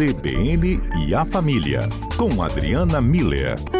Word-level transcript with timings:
CBN 0.00 0.80
e 1.04 1.14
a 1.14 1.26
Família, 1.26 1.86
com 2.16 2.42
Adriana 2.42 3.02
Miller. 3.02 3.79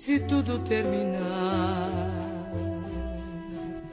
Se 0.00 0.18
tudo 0.18 0.58
terminar. 0.60 1.90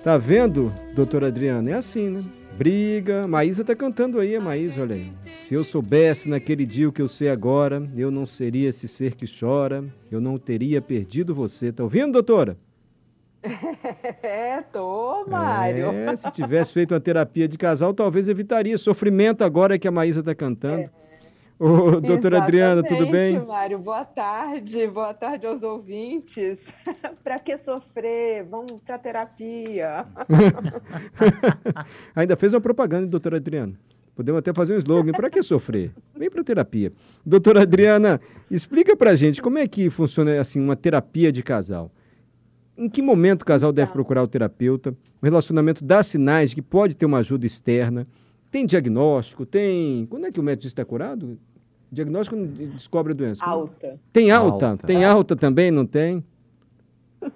Tá 0.02 0.18
vendo, 0.18 0.72
doutora 0.96 1.28
Adriana? 1.28 1.72
É 1.72 1.74
assim, 1.74 2.10
né? 2.10 2.22
Briga. 2.58 3.28
Maísa 3.28 3.66
tá 3.66 3.76
cantando 3.76 4.18
aí, 4.18 4.34
a 4.34 4.40
Maísa, 4.40 4.84
olha 4.84 4.96
aí. 4.96 5.12
Se 5.36 5.54
eu 5.54 5.66
soubesse 5.66 6.30
naquele 6.30 6.66
dia 6.66 6.88
o 6.88 6.94
que 6.94 7.02
eu 7.02 7.10
sei 7.10 7.28
agora, 7.28 7.86
eu 7.94 8.10
não 8.10 8.26
seria 8.26 8.70
esse 8.70 8.88
ser 8.88 9.16
que 9.16 9.26
chora, 9.28 9.84
eu 10.10 10.22
não 10.22 10.38
teria 10.38 10.82
perdido 10.82 11.36
você. 11.36 11.74
Tá 11.74 11.84
ouvindo, 11.84 12.14
doutora? 12.14 12.58
É, 14.24 14.62
tô, 14.62 15.26
Mário. 15.28 15.92
É, 15.92 16.16
se 16.16 16.32
tivesse 16.32 16.72
feito 16.72 16.94
uma 16.94 17.00
terapia 17.02 17.48
de 17.48 17.58
casal, 17.58 17.94
talvez 17.94 18.30
evitaria 18.30 18.78
sofrimento 18.78 19.44
agora 19.44 19.78
que 19.78 19.88
a 19.88 19.92
Maísa 19.92 20.24
tá 20.24 20.34
cantando. 20.34 20.84
É. 20.84 21.07
Ô, 21.60 22.00
doutora 22.00 22.44
Adriana, 22.44 22.84
tudo 22.84 23.10
bem? 23.10 23.40
Mário, 23.40 23.80
boa 23.80 24.06
tarde, 24.06 24.86
boa 24.86 25.12
tarde 25.12 25.48
aos 25.48 25.64
ouvintes. 25.64 26.72
para 27.24 27.40
que 27.40 27.58
sofrer? 27.58 28.44
Vamos 28.44 28.74
para 28.86 29.00
terapia. 29.00 30.06
Ainda 32.16 32.38
fez 32.38 32.54
uma 32.54 32.62
propaganda, 32.62 33.08
doutora 33.08 33.38
Adriana. 33.38 33.74
Podemos 34.16 34.38
até 34.38 34.54
fazer 34.54 34.76
um 34.76 34.78
slogan. 34.78 35.12
Para 35.14 35.32
que 35.32 35.42
sofrer? 35.42 35.92
Vem 36.16 36.30
para 36.30 36.44
terapia. 36.44 36.92
Doutora 37.26 37.64
Adriana, 37.64 38.22
explica 38.52 38.96
para 38.96 39.16
gente 39.16 39.42
como 39.42 39.58
é 39.58 39.68
que 39.68 39.90
funciona 39.90 40.40
assim 40.40 40.60
uma 40.60 40.76
terapia 40.76 41.32
de 41.32 41.42
casal. 41.42 41.92
Em 42.78 42.88
que 42.88 43.02
momento 43.02 43.42
o 43.42 43.46
casal 43.46 43.74
deve 43.74 43.86
então. 43.86 43.94
procurar 43.94 44.22
o 44.22 44.28
terapeuta? 44.28 44.92
O 45.20 45.26
relacionamento 45.26 45.84
dá 45.84 46.04
sinais 46.04 46.52
de 46.52 46.58
que 46.58 46.62
pode 46.62 46.96
ter 46.96 47.08
uma 47.08 47.18
ajuda 47.18 47.48
externa. 47.48 48.08
Tem 48.52 48.66
diagnóstico? 48.66 49.46
Tem. 49.46 50.06
Quando 50.06 50.28
é 50.28 50.32
que 50.32 50.40
o 50.40 50.44
médico 50.44 50.68
está 50.68 50.86
curado? 50.86 51.38
Diagnóstico 51.92 52.36
descobre 52.36 53.14
a 53.14 53.16
doença. 53.16 53.46
Alta. 53.46 54.00
Tem 54.12 54.32
alta? 54.32 54.70
alta. 54.70 54.88
Tem 54.88 55.06
alta 55.06 55.36
também, 55.36 55.72
não 55.72 55.86
tem? 55.86 56.24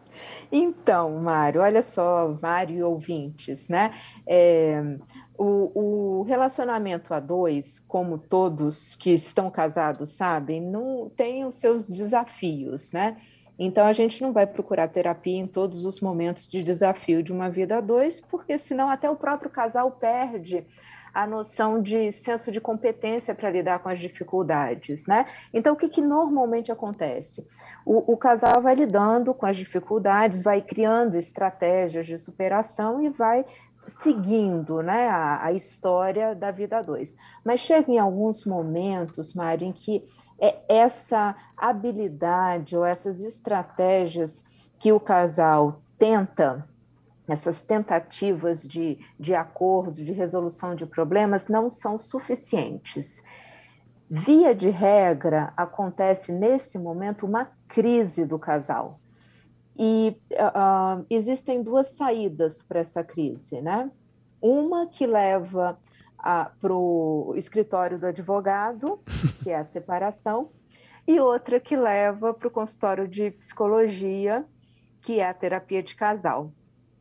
Então, 0.53 1.17
Mário, 1.21 1.61
olha 1.61 1.81
só, 1.81 2.37
Mário 2.41 2.77
e 2.77 2.83
ouvintes, 2.83 3.69
né? 3.69 3.93
É, 4.27 4.97
o, 5.37 6.19
o, 6.19 6.23
relacionamento 6.23 7.13
a 7.13 7.21
dois, 7.21 7.79
como 7.87 8.17
todos 8.17 8.95
que 8.97 9.11
estão 9.11 9.49
casados 9.49 10.09
sabem, 10.09 10.61
não 10.61 11.09
tem 11.15 11.45
os 11.45 11.55
seus 11.55 11.87
desafios, 11.87 12.91
né? 12.91 13.15
Então 13.57 13.85
a 13.85 13.93
gente 13.93 14.21
não 14.21 14.33
vai 14.33 14.45
procurar 14.45 14.87
terapia 14.87 15.37
em 15.37 15.47
todos 15.47 15.85
os 15.85 16.01
momentos 16.01 16.47
de 16.47 16.61
desafio 16.63 17.23
de 17.23 17.31
uma 17.31 17.49
vida 17.49 17.77
a 17.77 17.81
dois, 17.81 18.19
porque 18.19 18.57
senão 18.57 18.89
até 18.89 19.09
o 19.09 19.15
próprio 19.15 19.49
casal 19.49 19.91
perde 19.91 20.65
a 21.13 21.27
noção 21.27 21.81
de 21.81 22.11
senso 22.11 22.51
de 22.51 22.61
competência 22.61 23.35
para 23.35 23.49
lidar 23.49 23.79
com 23.79 23.89
as 23.89 23.99
dificuldades, 23.99 25.05
né? 25.07 25.25
Então, 25.53 25.73
o 25.73 25.77
que, 25.77 25.89
que 25.89 26.01
normalmente 26.01 26.71
acontece? 26.71 27.45
O, 27.85 28.13
o, 28.13 28.17
casal 28.17 28.61
vai 28.61 28.75
lidando 28.75 29.33
com 29.33 29.45
as 29.45 29.57
dificuldades, 29.57 30.41
vai 30.41 30.61
criando 30.61 31.15
estratégias 31.15 32.05
de 32.05 32.17
superação 32.17 33.01
e 33.01 33.09
vai 33.09 33.45
seguindo 33.87 34.81
né, 34.81 35.09
a, 35.09 35.45
a 35.45 35.53
história 35.53 36.35
da 36.35 36.51
vida 36.51 36.77
a 36.77 36.81
dois. 36.81 37.15
Mas 37.43 37.59
chega 37.59 37.91
em 37.91 37.99
alguns 37.99 38.45
momentos, 38.45 39.33
Mari, 39.33 39.65
em 39.65 39.73
que 39.73 40.05
é 40.39 40.59
essa 40.67 41.35
habilidade 41.55 42.75
ou 42.75 42.85
essas 42.85 43.19
estratégias 43.19 44.43
que 44.79 44.91
o 44.91 44.99
casal 44.99 45.81
tenta 45.99 46.67
essas 47.27 47.61
tentativas 47.61 48.63
de, 48.63 48.99
de 49.19 49.33
acordo, 49.33 50.03
de 50.03 50.11
resolução 50.11 50.75
de 50.75 50.85
problemas, 50.85 51.47
não 51.47 51.69
são 51.69 51.97
suficientes. 51.97 53.23
Via 54.09 54.53
de 54.53 54.69
regra, 54.69 55.53
acontece 55.55 56.31
nesse 56.31 56.77
momento 56.77 57.25
uma 57.25 57.49
crise 57.67 58.25
do 58.25 58.37
casal. 58.37 58.99
E 59.77 60.17
uh, 60.33 61.05
existem 61.09 61.63
duas 61.63 61.87
saídas 61.95 62.61
para 62.61 62.81
essa 62.81 63.03
crise, 63.03 63.61
né? 63.61 63.89
Uma 64.41 64.87
que 64.87 65.05
leva 65.05 65.79
para 66.59 66.73
o 66.73 67.33
escritório 67.35 67.97
do 67.97 68.05
advogado, 68.05 68.99
que 69.41 69.49
é 69.49 69.55
a 69.55 69.65
separação, 69.65 70.51
e 71.07 71.19
outra 71.19 71.59
que 71.59 71.75
leva 71.75 72.33
para 72.33 72.47
o 72.47 72.51
consultório 72.51 73.07
de 73.07 73.31
psicologia, 73.31 74.45
que 75.01 75.19
é 75.19 75.27
a 75.27 75.33
terapia 75.33 75.81
de 75.81 75.95
casal 75.95 76.51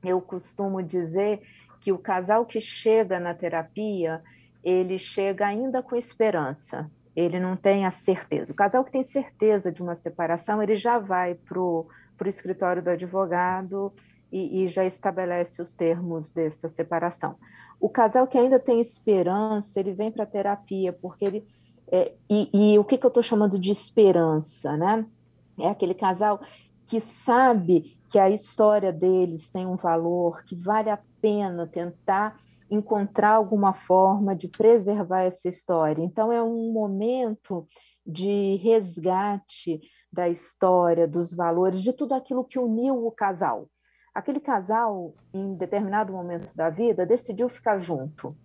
eu 0.02 0.20
costumo 0.20 0.82
dizer 0.82 1.40
que 1.80 1.92
o 1.92 1.98
casal 1.98 2.44
que 2.44 2.60
chega 2.60 3.18
na 3.18 3.34
terapia, 3.34 4.22
ele 4.62 4.98
chega 4.98 5.46
ainda 5.46 5.82
com 5.82 5.96
esperança, 5.96 6.90
ele 7.16 7.40
não 7.40 7.56
tem 7.56 7.86
a 7.86 7.90
certeza. 7.90 8.52
O 8.52 8.56
casal 8.56 8.84
que 8.84 8.92
tem 8.92 9.02
certeza 9.02 9.72
de 9.72 9.82
uma 9.82 9.94
separação, 9.94 10.62
ele 10.62 10.76
já 10.76 10.98
vai 10.98 11.34
para 11.34 11.58
o 11.58 11.88
escritório 12.26 12.82
do 12.82 12.90
advogado 12.90 13.92
e, 14.30 14.62
e, 14.62 14.68
já 14.68 14.84
estabelece 14.84 15.60
os 15.60 15.72
termos 15.72 16.30
dessa 16.30 16.68
separação. 16.68 17.36
O 17.80 17.88
casal 17.88 18.26
que 18.26 18.38
ainda 18.38 18.58
tem 18.60 18.80
esperança, 18.80 19.80
ele 19.80 19.92
vem 19.92 20.12
para 20.12 20.22
a 20.22 20.26
terapia, 20.26 20.92
porque 20.92 21.24
ele. 21.24 21.46
É, 21.92 22.12
e, 22.28 22.48
e 22.52 22.78
o 22.78 22.84
que, 22.84 22.96
que 22.96 23.04
eu 23.04 23.08
estou 23.08 23.22
chamando 23.22 23.58
de 23.58 23.72
esperança, 23.72 24.76
né? 24.76 25.04
É 25.58 25.68
aquele 25.68 25.94
casal 25.94 26.40
que 26.86 27.00
sabe 27.00 27.98
que 28.10 28.18
a 28.18 28.28
história 28.28 28.92
deles 28.92 29.48
tem 29.48 29.66
um 29.66 29.76
valor, 29.76 30.42
que 30.44 30.56
vale 30.56 30.90
a 30.90 30.98
pena 31.22 31.64
tentar 31.64 32.36
encontrar 32.68 33.34
alguma 33.34 33.72
forma 33.72 34.34
de 34.34 34.48
preservar 34.48 35.22
essa 35.22 35.48
história. 35.48 36.02
Então, 36.02 36.32
é 36.32 36.42
um 36.42 36.72
momento 36.72 37.68
de 38.04 38.56
resgate 38.56 39.80
da 40.12 40.28
história, 40.28 41.06
dos 41.06 41.32
valores, 41.32 41.80
de 41.80 41.92
tudo 41.92 42.12
aquilo 42.12 42.44
que 42.44 42.58
uniu 42.58 43.06
o 43.06 43.12
casal. 43.12 43.68
Aquele 44.12 44.40
casal, 44.40 45.14
em 45.32 45.54
determinado 45.54 46.12
momento 46.12 46.52
da 46.54 46.68
vida, 46.68 47.06
decidiu 47.06 47.48
ficar 47.48 47.78
junto. 47.78 48.36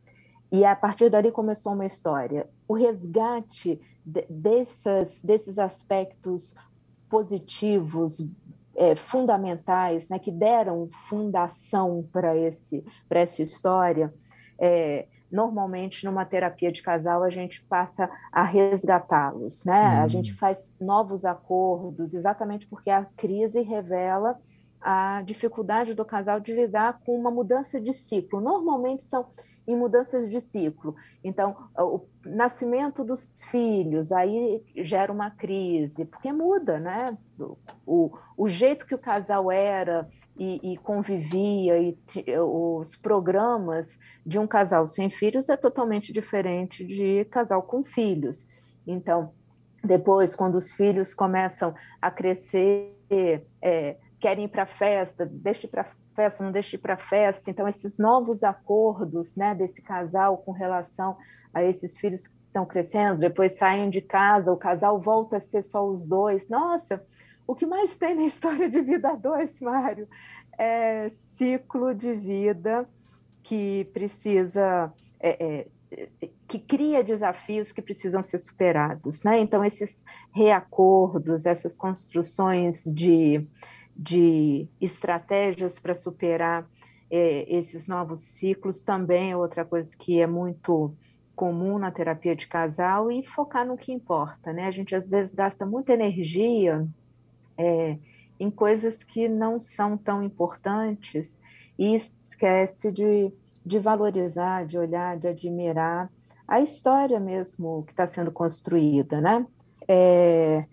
E 0.52 0.64
a 0.64 0.76
partir 0.76 1.10
dali 1.10 1.32
começou 1.32 1.74
uma 1.74 1.88
história. 1.88 2.48
O 2.68 2.76
resgate 2.76 3.82
dessas, 4.30 5.20
desses 5.24 5.58
aspectos 5.58 6.54
positivos, 7.10 8.24
é, 8.76 8.96
fundamentais, 8.96 10.08
né, 10.10 10.20
que 10.20 10.32
deram 10.32 10.90
fundação 11.10 12.08
para 12.12 12.36
esse 12.36 12.84
para 13.08 13.22
essa 13.22 13.42
história, 13.42 14.14
é, 14.60 15.08
normalmente 15.32 16.06
numa 16.06 16.26
terapia 16.26 16.72
de 16.72 16.82
casal 16.82 17.24
a 17.24 17.30
gente 17.30 17.64
passa 17.64 18.10
a 18.32 18.44
resgatá-los, 18.44 19.64
né? 19.64 20.00
Hum. 20.00 20.04
A 20.04 20.08
gente 20.08 20.34
faz 20.34 20.74
novos 20.80 21.26
acordos, 21.26 22.14
exatamente 22.14 22.68
porque 22.68 22.90
a 22.90 23.06
crise 23.18 23.62
revela 23.62 24.38
a 24.82 25.24
dificuldade 25.24 25.96
do 25.96 26.06
casal 26.06 26.40
de 26.40 26.54
lidar 26.54 27.00
com 27.04 27.18
uma 27.18 27.32
mudança 27.32 27.82
de 27.82 27.92
ciclo. 27.92 28.40
Normalmente 28.40 29.04
são 29.04 29.26
em 29.68 29.76
mudanças 29.76 30.30
de 30.30 30.40
ciclo. 30.40 30.96
Então, 31.24 31.56
o 31.78 32.02
nascimento 32.26 33.04
dos 33.04 33.30
filhos, 33.50 34.12
aí 34.12 34.64
gera 34.78 35.12
uma 35.12 35.32
crise, 35.32 36.06
porque 36.06 36.32
muda, 36.32 36.80
né? 36.80 37.18
O, 37.86 38.12
o 38.38 38.48
jeito 38.48 38.86
que 38.86 38.96
o 38.96 39.00
casal 39.00 39.52
era 39.52 40.08
e, 40.38 40.74
e 40.74 40.78
convivia, 40.78 41.80
e 41.80 41.98
os 42.40 42.96
programas 42.96 43.98
de 44.26 44.38
um 44.38 44.46
casal 44.46 44.88
sem 44.88 45.10
filhos 45.10 45.50
é 45.50 45.58
totalmente 45.58 46.12
diferente 46.12 46.86
de 46.86 47.26
casal 47.26 47.64
com 47.64 47.84
filhos. 47.84 48.48
Então, 48.86 49.32
depois, 49.84 50.36
quando 50.36 50.56
os 50.56 50.72
filhos 50.72 51.14
começam 51.14 51.74
a 52.02 52.12
crescer, 52.12 52.94
é, 53.62 53.98
querem 54.20 54.46
ir 54.46 54.50
para 54.50 54.66
festa, 54.66 55.26
deixe 55.26 55.68
para 55.68 55.88
festa, 56.16 56.44
não 56.44 56.52
deixe 56.52 56.78
para 56.78 56.98
festa. 56.98 57.52
Então, 57.52 57.68
esses 57.68 58.00
novos 58.00 58.44
acordos 58.44 59.36
né, 59.36 59.54
desse 59.54 59.82
casal 59.82 60.38
com 60.38 60.52
relação 60.52 61.18
a 61.54 61.64
esses 61.64 61.96
filhos 61.96 62.28
que 62.28 62.36
estão 62.48 62.66
crescendo, 62.66 63.20
depois 63.20 63.58
saem 63.58 63.90
de 63.90 64.02
casa, 64.02 64.52
o 64.52 64.58
casal 64.58 65.00
volta 65.00 65.38
a 65.38 65.40
ser 65.40 65.62
só 65.62 65.86
os 65.86 66.08
dois. 66.08 66.48
Nossa, 66.48 67.06
o 67.46 67.54
que 67.54 67.66
mais 67.66 67.98
tem 67.98 68.16
na 68.16 68.24
história 68.26 68.70
de 68.70 68.82
vida 68.82 69.16
dois, 69.16 69.60
Mário, 69.60 70.08
é 70.58 71.12
ciclo 71.36 71.94
de 71.94 72.14
vida 72.14 72.88
que 73.44 73.86
precisa. 73.94 74.92
É, 75.20 75.46
é, 75.50 75.68
que 76.48 76.60
cria 76.60 77.04
desafios 77.04 77.72
que 77.72 77.82
precisam 77.82 78.22
ser 78.22 78.40
superados, 78.40 79.24
né? 79.24 79.40
Então 79.40 79.64
esses 79.64 80.04
reacordos, 80.34 81.46
essas 81.46 81.78
construções 81.78 82.84
de 82.84 83.48
de 83.96 84.68
estratégias 84.82 85.80
para 85.80 85.96
superar 85.96 86.68
é, 87.10 87.46
esses 87.48 87.88
novos 87.88 88.22
ciclos 88.22 88.82
também 88.82 89.32
é 89.32 89.38
outra 89.38 89.64
coisa 89.64 89.96
que 89.98 90.20
é 90.20 90.28
muito 90.28 90.94
comum 91.36 91.78
na 91.78 91.92
terapia 91.92 92.36
de 92.36 92.48
casal 92.48 93.12
e 93.12 93.24
focar 93.26 93.66
no 93.66 93.78
que 93.78 93.92
importa, 93.92 94.54
né? 94.54 94.66
A 94.66 94.72
gente 94.72 94.96
às 94.96 95.08
vezes 95.08 95.34
gasta 95.34 95.66
muita 95.66 95.94
energia 95.94 96.88
é, 97.58 97.98
em 98.40 98.50
coisas 98.50 99.04
que 99.04 99.28
não 99.28 99.60
são 99.60 99.98
tão 99.98 100.24
importantes 100.24 101.40
e 101.78 101.96
esquece 101.96 102.92
de, 102.92 103.32
de 103.66 103.80
valorizar, 103.80 104.66
de 104.66 104.78
olhar, 104.78 105.18
de 105.18 105.28
admirar 105.28 106.10
a 106.48 106.62
história 106.62 107.20
mesmo 107.20 107.84
que 107.86 107.92
está 107.92 108.08
sendo 108.08 108.32
construída, 108.32 109.20
né? 109.20 109.46
É, 109.88 110.66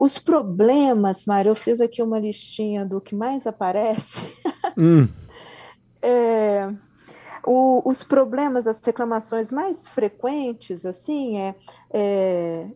os 0.00 0.18
problemas, 0.18 1.26
Mário, 1.26 1.50
eu 1.50 1.54
fiz 1.54 1.78
aqui 1.78 2.02
uma 2.02 2.18
listinha 2.18 2.86
do 2.86 3.02
que 3.02 3.14
mais 3.14 3.46
aparece. 3.46 4.18
Hum. 4.78 5.08
é, 6.00 6.72
o, 7.44 7.82
os 7.84 8.04
problemas, 8.04 8.66
as 8.66 8.80
reclamações 8.80 9.50
mais 9.50 9.86
frequentes, 9.86 10.86
assim, 10.86 11.38
é, 11.38 11.54
é 11.90 12.66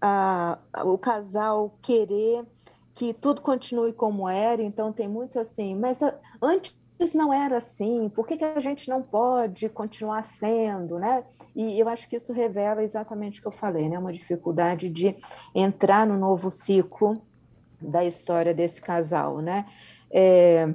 a, 0.00 0.58
o 0.84 0.98
casal 0.98 1.78
querer 1.80 2.44
que 2.94 3.14
tudo 3.14 3.40
continue 3.40 3.92
como 3.92 4.28
era, 4.28 4.62
então 4.62 4.92
tem 4.92 5.08
muito 5.08 5.38
assim, 5.38 5.74
mas 5.74 6.02
a, 6.02 6.14
antes 7.00 7.14
não 7.14 7.32
era 7.32 7.58
assim, 7.58 8.08
por 8.08 8.26
que, 8.26 8.36
que 8.36 8.44
a 8.44 8.60
gente 8.60 8.88
não 8.88 9.02
pode 9.02 9.68
continuar 9.68 10.24
sendo, 10.24 10.98
né? 10.98 11.24
E 11.54 11.78
eu 11.78 11.88
acho 11.88 12.08
que 12.08 12.16
isso 12.16 12.32
revela 12.32 12.82
exatamente 12.82 13.38
o 13.38 13.42
que 13.42 13.48
eu 13.48 13.52
falei, 13.52 13.88
né? 13.88 13.98
Uma 13.98 14.12
dificuldade 14.12 14.88
de 14.88 15.16
entrar 15.54 16.06
no 16.06 16.18
novo 16.18 16.50
ciclo 16.50 17.20
da 17.80 18.04
história 18.04 18.54
desse 18.54 18.80
casal, 18.80 19.38
né? 19.38 19.66
É, 20.10 20.72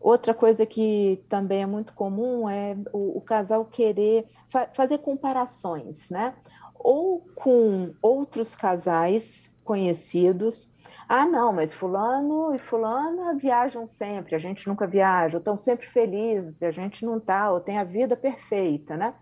outra 0.00 0.34
coisa 0.34 0.66
que 0.66 1.24
também 1.28 1.62
é 1.62 1.66
muito 1.66 1.94
comum 1.94 2.48
é 2.48 2.76
o, 2.92 3.18
o 3.18 3.20
casal 3.20 3.64
querer 3.64 4.26
fa 4.50 4.68
fazer 4.74 4.98
comparações, 4.98 6.10
né? 6.10 6.34
Ou 6.74 7.24
com 7.34 7.94
outros 8.02 8.54
casais 8.54 9.50
conhecidos, 9.64 10.70
ah, 11.14 11.26
não, 11.26 11.52
mas 11.52 11.74
fulano 11.74 12.54
e 12.54 12.58
fulana 12.58 13.34
viajam 13.34 13.86
sempre, 13.86 14.34
a 14.34 14.38
gente 14.38 14.66
nunca 14.66 14.86
viaja, 14.86 15.36
estão 15.36 15.58
sempre 15.58 15.86
felizes, 15.86 16.62
a 16.62 16.70
gente 16.70 17.04
não 17.04 17.18
está, 17.18 17.50
ou 17.50 17.60
tem 17.60 17.76
a 17.76 17.84
vida 17.84 18.16
perfeita, 18.16 18.96
né? 18.96 19.12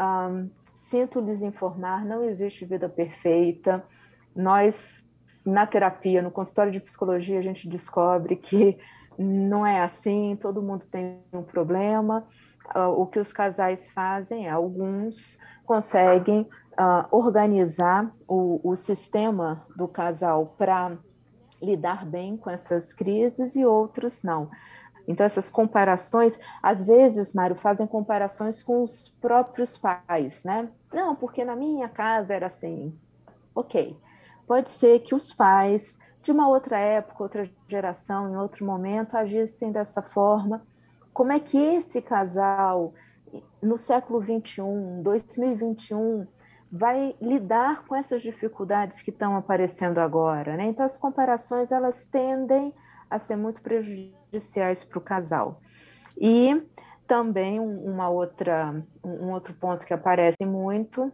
Um, 0.00 0.48
sinto 0.72 1.20
lhes 1.20 1.42
informar, 1.42 2.02
não 2.02 2.24
existe 2.24 2.64
vida 2.64 2.88
perfeita. 2.88 3.84
Nós, 4.34 5.04
na 5.44 5.66
terapia, 5.66 6.22
no 6.22 6.30
consultório 6.30 6.72
de 6.72 6.80
psicologia, 6.80 7.38
a 7.38 7.42
gente 7.42 7.68
descobre 7.68 8.36
que 8.36 8.78
não 9.18 9.66
é 9.66 9.82
assim, 9.82 10.38
todo 10.40 10.62
mundo 10.62 10.86
tem 10.86 11.20
um 11.30 11.42
problema. 11.42 12.26
Uh, 12.74 13.02
o 13.02 13.06
que 13.06 13.18
os 13.18 13.34
casais 13.34 13.86
fazem, 13.90 14.48
alguns 14.48 15.38
conseguem 15.66 16.48
uh, 16.72 17.06
organizar 17.10 18.10
o, 18.26 18.62
o 18.64 18.74
sistema 18.74 19.66
do 19.76 19.86
casal 19.86 20.54
para 20.56 20.96
lidar 21.64 22.04
bem 22.04 22.36
com 22.36 22.50
essas 22.50 22.92
crises 22.92 23.56
e 23.56 23.64
outros 23.64 24.22
não. 24.22 24.50
Então, 25.06 25.26
essas 25.26 25.50
comparações, 25.50 26.38
às 26.62 26.82
vezes, 26.82 27.32
Mário, 27.32 27.56
fazem 27.56 27.86
comparações 27.86 28.62
com 28.62 28.82
os 28.82 29.14
próprios 29.20 29.76
pais, 29.76 30.44
né? 30.44 30.68
Não, 30.92 31.14
porque 31.14 31.44
na 31.44 31.54
minha 31.54 31.88
casa 31.88 32.32
era 32.32 32.46
assim. 32.46 32.96
Ok. 33.54 33.96
Pode 34.46 34.70
ser 34.70 35.00
que 35.00 35.14
os 35.14 35.32
pais 35.32 35.98
de 36.22 36.32
uma 36.32 36.48
outra 36.48 36.78
época, 36.78 37.22
outra 37.22 37.44
geração, 37.68 38.30
em 38.30 38.36
outro 38.36 38.64
momento, 38.64 39.14
agissem 39.14 39.70
dessa 39.70 40.00
forma. 40.00 40.62
Como 41.12 41.32
é 41.32 41.38
que 41.38 41.58
esse 41.58 42.00
casal, 42.00 42.94
no 43.62 43.76
século 43.76 44.20
21, 44.20 45.02
2021, 45.02 46.26
vai 46.76 47.14
lidar 47.22 47.84
com 47.86 47.94
essas 47.94 48.20
dificuldades 48.20 49.00
que 49.00 49.10
estão 49.10 49.36
aparecendo 49.36 49.98
agora, 49.98 50.56
né? 50.56 50.66
Então 50.66 50.84
as 50.84 50.96
comparações 50.96 51.70
elas 51.70 52.04
tendem 52.06 52.74
a 53.08 53.16
ser 53.16 53.36
muito 53.36 53.62
prejudiciais 53.62 54.82
para 54.82 54.98
o 54.98 55.00
casal. 55.00 55.60
E 56.20 56.60
também 57.06 57.60
uma 57.60 58.08
outra, 58.08 58.84
um 59.04 59.30
outro 59.30 59.54
ponto 59.54 59.86
que 59.86 59.94
aparece 59.94 60.44
muito 60.44 61.12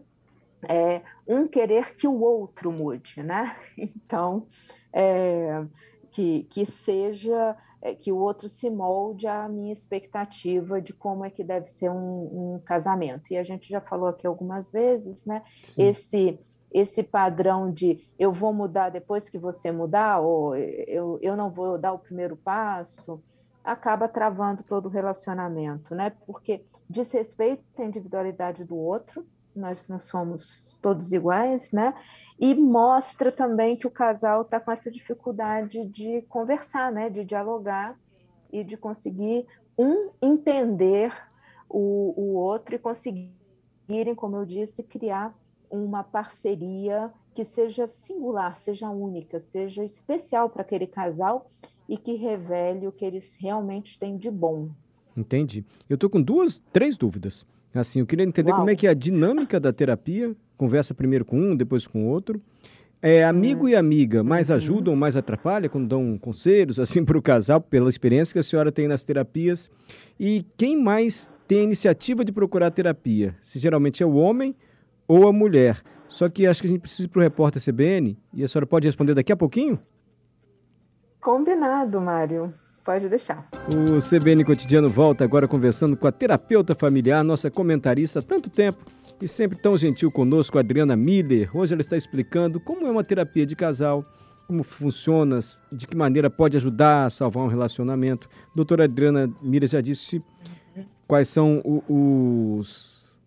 é 0.66 1.02
um 1.28 1.46
querer 1.46 1.94
que 1.94 2.08
o 2.08 2.20
outro 2.20 2.72
mude, 2.72 3.22
né? 3.22 3.54
Então, 3.76 4.46
é, 4.94 5.62
que, 6.10 6.44
que 6.44 6.64
seja 6.64 7.54
que 7.98 8.12
o 8.12 8.16
outro 8.16 8.48
se 8.48 8.68
molde 8.68 9.26
à 9.26 9.48
minha 9.48 9.72
expectativa 9.72 10.80
de 10.80 10.92
como 10.92 11.24
é 11.24 11.30
que 11.30 11.42
deve 11.42 11.66
ser 11.66 11.90
um, 11.90 12.54
um 12.54 12.60
casamento. 12.64 13.32
E 13.32 13.38
a 13.38 13.42
gente 13.42 13.68
já 13.68 13.80
falou 13.80 14.08
aqui 14.08 14.26
algumas 14.26 14.70
vezes, 14.70 15.24
né? 15.24 15.42
Sim. 15.64 15.82
Esse 15.82 16.38
esse 16.72 17.02
padrão 17.02 17.72
de 17.72 17.98
eu 18.16 18.32
vou 18.32 18.52
mudar 18.52 18.90
depois 18.90 19.28
que 19.28 19.36
você 19.36 19.72
mudar, 19.72 20.20
ou 20.20 20.54
eu, 20.54 21.18
eu 21.20 21.36
não 21.36 21.50
vou 21.50 21.76
dar 21.76 21.92
o 21.92 21.98
primeiro 21.98 22.36
passo, 22.36 23.20
acaba 23.64 24.06
travando 24.06 24.62
todo 24.62 24.86
o 24.86 24.88
relacionamento, 24.88 25.96
né? 25.96 26.12
Porque 26.26 26.64
desrespeita 26.88 27.62
a 27.78 27.84
individualidade 27.84 28.64
do 28.64 28.76
outro, 28.76 29.26
nós 29.60 29.86
não 29.86 30.00
somos 30.00 30.76
todos 30.80 31.12
iguais, 31.12 31.72
né? 31.72 31.94
E 32.38 32.54
mostra 32.54 33.30
também 33.30 33.76
que 33.76 33.86
o 33.86 33.90
casal 33.90 34.42
está 34.42 34.58
com 34.58 34.72
essa 34.72 34.90
dificuldade 34.90 35.84
de 35.86 36.22
conversar, 36.22 36.90
né? 36.90 37.10
De 37.10 37.24
dialogar 37.24 37.98
e 38.52 38.64
de 38.64 38.76
conseguir 38.76 39.46
um 39.78 40.10
entender 40.20 41.12
o, 41.68 42.14
o 42.16 42.34
outro 42.34 42.74
e 42.74 42.78
conseguirem, 42.78 44.14
como 44.16 44.36
eu 44.36 44.44
disse, 44.44 44.82
criar 44.82 45.34
uma 45.70 46.02
parceria 46.02 47.12
que 47.34 47.44
seja 47.44 47.86
singular, 47.86 48.56
seja 48.56 48.90
única, 48.90 49.40
seja 49.40 49.84
especial 49.84 50.50
para 50.50 50.62
aquele 50.62 50.86
casal 50.86 51.50
e 51.88 51.96
que 51.96 52.14
revele 52.14 52.86
o 52.86 52.92
que 52.92 53.04
eles 53.04 53.36
realmente 53.38 53.98
têm 53.98 54.16
de 54.16 54.30
bom. 54.30 54.70
Entendi. 55.16 55.64
Eu 55.88 55.94
estou 55.94 56.08
com 56.08 56.20
duas, 56.20 56.62
três 56.72 56.96
dúvidas. 56.96 57.46
Assim, 57.74 58.00
eu 58.00 58.06
queria 58.06 58.24
entender 58.24 58.50
Uau. 58.50 58.60
como 58.60 58.70
é 58.70 58.76
que 58.76 58.86
é 58.86 58.90
a 58.90 58.94
dinâmica 58.94 59.60
da 59.60 59.72
terapia. 59.72 60.34
Conversa 60.56 60.92
primeiro 60.92 61.24
com 61.24 61.38
um, 61.38 61.56
depois 61.56 61.86
com 61.86 62.06
outro. 62.06 62.40
É, 63.02 63.24
amigo 63.24 63.66
e 63.66 63.74
amiga 63.74 64.22
mais 64.22 64.50
uhum. 64.50 64.56
ajudam, 64.56 64.96
mais 64.96 65.16
atrapalham 65.16 65.70
quando 65.70 65.88
dão 65.88 66.18
conselhos 66.18 66.78
assim 66.80 67.02
para 67.02 67.16
o 67.16 67.22
casal, 67.22 67.58
pela 67.60 67.88
experiência 67.88 68.34
que 68.34 68.38
a 68.38 68.42
senhora 68.42 68.70
tem 68.70 68.86
nas 68.86 69.04
terapias. 69.04 69.70
E 70.18 70.44
quem 70.56 70.76
mais 70.76 71.32
tem 71.48 71.60
a 71.60 71.64
iniciativa 71.64 72.24
de 72.24 72.32
procurar 72.32 72.70
terapia? 72.70 73.34
Se 73.42 73.58
geralmente 73.58 74.02
é 74.02 74.06
o 74.06 74.14
homem 74.14 74.54
ou 75.08 75.26
a 75.26 75.32
mulher. 75.32 75.80
Só 76.08 76.28
que 76.28 76.46
acho 76.46 76.60
que 76.60 76.66
a 76.66 76.70
gente 76.70 76.80
precisa 76.80 77.04
ir 77.04 77.08
para 77.08 77.20
o 77.20 77.22
repórter 77.22 77.62
CBN 77.62 78.18
e 78.34 78.42
a 78.42 78.48
senhora 78.48 78.66
pode 78.66 78.86
responder 78.86 79.14
daqui 79.14 79.32
a 79.32 79.36
pouquinho? 79.36 79.78
Combinado, 81.20 82.00
Mário. 82.00 82.52
Pode 82.84 83.08
deixar. 83.08 83.48
O 83.68 83.98
CBN 84.00 84.44
Cotidiano 84.44 84.88
volta 84.88 85.22
agora 85.22 85.46
conversando 85.46 85.96
com 85.96 86.06
a 86.06 86.12
terapeuta 86.12 86.74
familiar, 86.74 87.22
nossa 87.22 87.50
comentarista 87.50 88.20
há 88.20 88.22
tanto 88.22 88.48
tempo 88.48 88.78
e 89.20 89.28
sempre 89.28 89.58
tão 89.58 89.76
gentil 89.76 90.10
conosco, 90.10 90.58
Adriana 90.58 90.96
Miller. 90.96 91.54
Hoje 91.54 91.74
ela 91.74 91.82
está 91.82 91.96
explicando 91.96 92.58
como 92.58 92.86
é 92.86 92.90
uma 92.90 93.04
terapia 93.04 93.44
de 93.44 93.54
casal, 93.54 94.04
como 94.46 94.62
funciona, 94.62 95.38
de 95.70 95.86
que 95.86 95.94
maneira 95.94 96.30
pode 96.30 96.56
ajudar 96.56 97.04
a 97.04 97.10
salvar 97.10 97.44
um 97.44 97.48
relacionamento. 97.48 98.28
Doutora 98.54 98.84
Adriana 98.84 99.30
Miller 99.42 99.68
já 99.68 99.80
disse 99.82 100.22
quais 101.06 101.28
são 101.28 101.62
os 101.86 103.20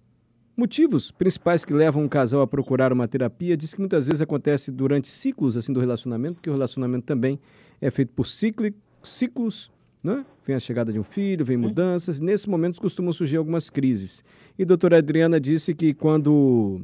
motivos 0.57 1.12
principais 1.12 1.63
que 1.63 1.74
levam 1.74 2.03
um 2.03 2.10
casal 2.10 2.41
a 2.41 2.48
procurar 2.48 2.91
uma 2.91 3.07
terapia. 3.07 3.55
Diz 3.55 3.74
que 3.74 3.79
muitas 3.79 4.07
vezes 4.07 4.22
acontece 4.22 4.72
durante 4.72 5.07
ciclos 5.07 5.55
assim 5.55 5.72
do 5.72 5.79
relacionamento, 5.79 6.36
porque 6.36 6.50
o 6.50 6.53
relacionamento 6.53 7.05
também 7.05 7.39
é 7.79 7.91
feito 7.91 8.13
por 8.13 8.25
ciclo, 8.25 8.67
ciclos, 9.03 9.72
né? 10.03 10.25
Vem 10.45 10.55
a 10.55 10.60
chegada 10.60 10.91
de 10.91 11.00
um 11.00 11.03
filho, 11.03 11.45
vem 11.45 11.55
mudanças, 11.55 12.19
e 12.19 12.24
nesses 12.24 12.45
momentos 12.45 12.79
costumam 12.79 13.13
surgir 13.13 13.38
algumas 13.38 13.69
crises. 13.69 14.24
E 14.57 14.63
a 14.63 14.65
doutora 14.65 14.98
Adriana 14.98 15.39
disse 15.39 15.74
que 15.74 15.93
quando 15.93 16.33
o 16.33 16.81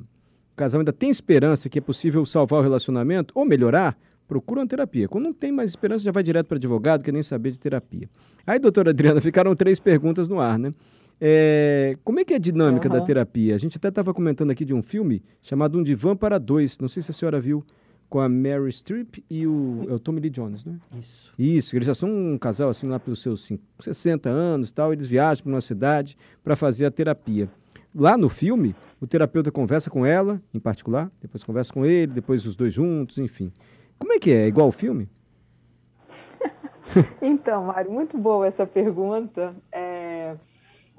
casal 0.56 0.80
ainda 0.80 0.94
tem 0.94 1.10
esperança 1.10 1.68
que 1.68 1.80
é 1.80 1.82
possível 1.82 2.26
salvar 2.26 2.60
o 2.60 2.64
relacionamento 2.64 3.34
ou 3.36 3.46
melhorar, 3.46 3.98
procura 4.28 4.62
uma 4.62 4.68
terapia. 4.68 5.08
Quando 5.08 5.26
não 5.26 5.34
tem 5.34 5.52
mais 5.52 5.72
esperança, 5.72 6.04
já 6.04 6.12
vai 6.12 6.24
direto 6.24 6.48
para 6.48 6.58
advogado, 6.58 7.04
quer 7.04 7.12
nem 7.12 7.24
saber 7.24 7.52
de 7.52 7.60
terapia. 7.60 8.08
Aí, 8.46 8.60
doutora 8.60 8.92
Adriana, 8.92 9.20
ficaram 9.22 9.56
três 9.56 9.80
perguntas 9.80 10.30
no 10.30 10.40
ar, 10.40 10.58
né? 10.58 10.72
É, 11.20 11.98
como 12.04 12.20
é 12.20 12.24
que 12.24 12.32
é 12.32 12.38
a 12.38 12.40
dinâmica 12.40 12.88
uhum. 12.88 12.98
da 12.98 13.02
terapia? 13.02 13.56
A 13.56 13.58
gente 13.58 13.76
até 13.78 13.90
estava 13.90 14.14
comentando 14.14 14.52
aqui 14.52 14.64
de 14.64 14.74
um 14.74 14.82
filme 14.82 15.22
chamado 15.42 15.78
Um 15.78 15.84
Divã 15.84 16.16
para 16.16 16.38
Dois. 16.38 16.80
Não 16.80 16.88
sei 16.88 17.04
se 17.04 17.12
a 17.12 17.14
senhora 17.14 17.40
viu 17.40 17.64
com 18.10 18.20
a 18.20 18.28
Mary 18.28 18.72
Streep 18.72 19.24
e 19.30 19.46
o, 19.46 19.86
é 19.88 19.94
o 19.94 20.00
Tommy 20.00 20.20
Lee 20.20 20.30
Jones, 20.30 20.66
né? 20.66 20.78
Isso. 20.98 21.34
Isso, 21.38 21.76
eles 21.76 21.86
já 21.86 21.94
são 21.94 22.10
um 22.10 22.38
casal 22.38 22.70
assim 22.70 22.88
lá 22.88 23.00
pelos 23.00 23.22
seus 23.22 23.44
5, 23.46 23.64
60 23.80 24.30
anos 24.30 24.72
tal, 24.72 24.92
eles 24.92 25.06
viajam 25.08 25.44
para 25.44 25.54
uma 25.54 25.62
cidade 25.62 26.18
para 26.44 26.56
fazer 26.56 26.86
a 26.86 26.92
terapia. 26.92 27.48
Lá 27.94 28.18
no 28.18 28.30
filme, 28.30 28.76
o 29.00 29.08
terapeuta 29.08 29.52
conversa 29.52 29.90
com 29.90 30.06
ela, 30.06 30.42
em 30.54 30.60
particular, 30.60 31.12
depois 31.22 31.44
conversa 31.44 31.74
com 31.74 31.86
ele, 31.86 32.14
depois 32.14 32.46
os 32.46 32.56
dois 32.56 32.74
juntos, 32.74 33.18
enfim. 33.18 33.52
Como 33.98 34.14
é 34.14 34.20
que 34.20 34.32
é? 34.32 34.44
É 34.44 34.48
igual 34.48 34.68
ao 34.68 34.72
filme? 34.72 35.10
então, 37.22 37.66
Mário, 37.66 37.92
muito 37.92 38.18
boa 38.18 38.48
essa 38.48 38.66
pergunta. 38.66 39.56
É... 39.72 40.36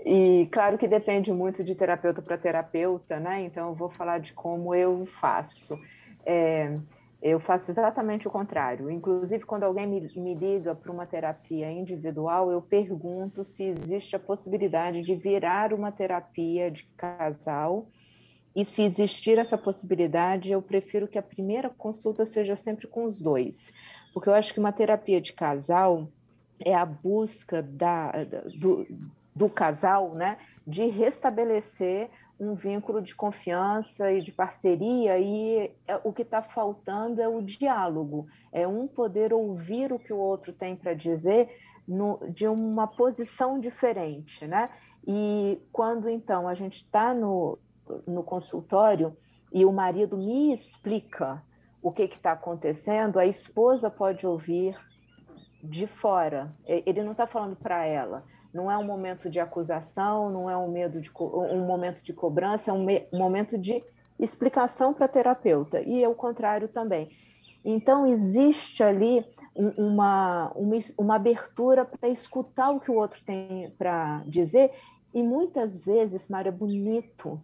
E 0.04 0.48
claro 0.50 0.78
que 0.78 0.88
depende 0.88 1.32
muito 1.32 1.62
de 1.62 1.74
terapeuta 1.74 2.22
para 2.22 2.38
terapeuta, 2.38 3.20
né? 3.20 3.42
Então 3.42 3.68
eu 3.68 3.74
vou 3.74 3.90
falar 3.90 4.18
de 4.18 4.32
como 4.32 4.74
eu 4.74 5.06
faço. 5.20 5.78
É, 6.24 6.78
eu 7.22 7.38
faço 7.38 7.70
exatamente 7.70 8.26
o 8.26 8.30
contrário. 8.30 8.90
Inclusive, 8.90 9.44
quando 9.44 9.64
alguém 9.64 9.86
me, 9.86 10.00
me 10.16 10.34
liga 10.34 10.74
para 10.74 10.90
uma 10.90 11.06
terapia 11.06 11.70
individual, 11.70 12.50
eu 12.50 12.62
pergunto 12.62 13.44
se 13.44 13.64
existe 13.64 14.16
a 14.16 14.18
possibilidade 14.18 15.02
de 15.02 15.14
virar 15.14 15.74
uma 15.74 15.92
terapia 15.92 16.70
de 16.70 16.84
casal. 16.96 17.86
E 18.56 18.64
se 18.64 18.82
existir 18.82 19.38
essa 19.38 19.58
possibilidade, 19.58 20.50
eu 20.50 20.62
prefiro 20.62 21.06
que 21.06 21.18
a 21.18 21.22
primeira 21.22 21.68
consulta 21.68 22.24
seja 22.24 22.56
sempre 22.56 22.86
com 22.86 23.04
os 23.04 23.20
dois, 23.20 23.72
porque 24.12 24.28
eu 24.28 24.34
acho 24.34 24.52
que 24.52 24.58
uma 24.58 24.72
terapia 24.72 25.20
de 25.20 25.32
casal 25.32 26.08
é 26.58 26.74
a 26.74 26.84
busca 26.84 27.62
da, 27.62 28.12
do, 28.58 28.86
do 29.34 29.48
casal, 29.48 30.14
né, 30.14 30.36
de 30.70 30.86
restabelecer 30.86 32.08
um 32.38 32.54
vínculo 32.54 33.02
de 33.02 33.14
confiança 33.14 34.10
e 34.12 34.22
de 34.22 34.32
parceria, 34.32 35.18
e 35.18 35.70
é, 35.86 36.00
o 36.04 36.12
que 36.12 36.22
está 36.22 36.40
faltando 36.40 37.20
é 37.20 37.28
o 37.28 37.42
diálogo, 37.42 38.26
é 38.52 38.66
um 38.66 38.86
poder 38.86 39.34
ouvir 39.34 39.92
o 39.92 39.98
que 39.98 40.12
o 40.12 40.16
outro 40.16 40.52
tem 40.52 40.76
para 40.76 40.94
dizer 40.94 41.50
no, 41.86 42.18
de 42.30 42.46
uma 42.46 42.86
posição 42.86 43.58
diferente, 43.58 44.46
né? 44.46 44.70
E 45.06 45.60
quando 45.72 46.08
então 46.08 46.46
a 46.46 46.54
gente 46.54 46.76
está 46.76 47.12
no, 47.12 47.58
no 48.06 48.22
consultório 48.22 49.14
e 49.52 49.64
o 49.64 49.72
marido 49.72 50.16
me 50.16 50.54
explica 50.54 51.42
o 51.82 51.90
que 51.90 52.04
está 52.04 52.32
acontecendo, 52.32 53.18
a 53.18 53.26
esposa 53.26 53.90
pode 53.90 54.26
ouvir 54.26 54.78
de 55.62 55.86
fora. 55.86 56.54
Ele 56.64 57.02
não 57.02 57.12
está 57.12 57.26
falando 57.26 57.56
para 57.56 57.84
ela, 57.84 58.24
não 58.52 58.70
é 58.70 58.76
um 58.76 58.84
momento 58.84 59.30
de 59.30 59.38
acusação, 59.38 60.30
não 60.30 60.50
é 60.50 60.56
um, 60.56 60.68
medo 60.68 61.00
de, 61.00 61.10
um 61.18 61.64
momento 61.66 62.02
de 62.02 62.12
cobrança, 62.12 62.70
é 62.70 62.74
um, 62.74 62.86
um 63.12 63.18
momento 63.18 63.56
de 63.56 63.82
explicação 64.18 64.92
para 64.92 65.06
a 65.06 65.08
terapeuta, 65.08 65.80
e 65.82 66.02
é 66.02 66.08
o 66.08 66.14
contrário 66.14 66.68
também. 66.68 67.10
Então, 67.64 68.06
existe 68.06 68.82
ali 68.82 69.24
uma, 69.54 70.50
uma, 70.54 70.76
uma 70.98 71.16
abertura 71.16 71.84
para 71.84 72.08
escutar 72.08 72.70
o 72.70 72.80
que 72.80 72.90
o 72.90 72.94
outro 72.94 73.22
tem 73.24 73.70
para 73.78 74.22
dizer, 74.26 74.72
e 75.12 75.22
muitas 75.22 75.80
vezes, 75.84 76.28
Mário, 76.28 76.48
é 76.48 76.52
bonito 76.52 77.40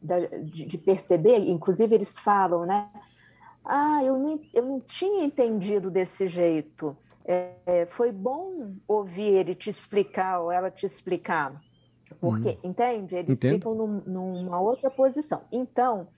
de, 0.00 0.64
de, 0.64 0.78
perceber, 0.78 1.38
inclusive 1.38 1.94
eles 1.94 2.16
falam, 2.16 2.64
né? 2.64 2.88
Ah, 3.64 4.02
eu 4.04 4.16
não, 4.16 4.40
eu 4.54 4.64
não 4.64 4.80
tinha 4.80 5.24
entendido 5.24 5.90
desse 5.90 6.28
jeito. 6.28 6.96
É, 7.30 7.86
foi 7.90 8.10
bom 8.10 8.72
ouvir 8.88 9.34
ele 9.34 9.54
te 9.54 9.68
explicar 9.68 10.40
ou 10.40 10.50
ela 10.50 10.70
te 10.70 10.86
explicar, 10.86 11.60
porque, 12.18 12.58
hum. 12.64 12.70
entende? 12.70 13.16
Eles 13.16 13.36
Entendo. 13.36 13.54
ficam 13.54 13.74
num, 13.74 14.02
numa 14.06 14.58
outra 14.58 14.90
posição. 14.90 15.42
Então, 15.52 16.08